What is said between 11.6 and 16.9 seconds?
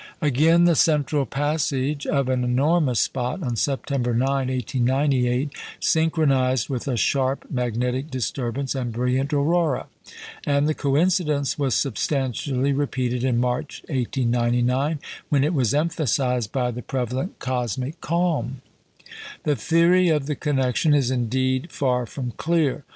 substantially repeated in March, 1899, when it was emphasised by the